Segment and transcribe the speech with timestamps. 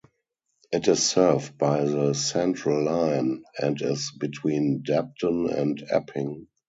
[0.71, 6.47] It is served by the Central line and is between Debden and Epping.